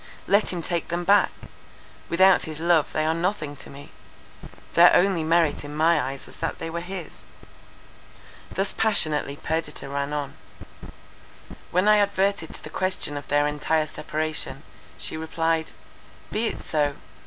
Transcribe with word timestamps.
Let 0.25 0.51
him 0.51 0.63
take 0.63 0.87
them 0.87 1.03
back; 1.03 1.29
without 2.09 2.41
his 2.45 2.59
love 2.59 2.91
they 2.91 3.05
are 3.05 3.13
nothing 3.13 3.55
to 3.57 3.69
me. 3.69 3.91
Their 4.73 4.91
only 4.95 5.23
merit 5.23 5.63
in 5.63 5.75
my 5.75 6.01
eyes 6.01 6.25
was 6.25 6.37
that 6.37 6.57
they 6.57 6.71
were 6.71 6.81
his." 6.81 7.17
Thus 8.51 8.73
passionately 8.73 9.35
Perdita 9.35 9.87
ran 9.87 10.11
on. 10.11 10.33
When 11.69 11.87
I 11.87 11.97
adverted 11.99 12.51
to 12.55 12.63
the 12.63 12.71
question 12.71 13.15
of 13.15 13.27
their 13.27 13.45
entire 13.47 13.85
separation, 13.85 14.63
she 14.97 15.17
replied: 15.17 15.69
"Be 16.31 16.47
it 16.47 16.59
so! 16.61 16.95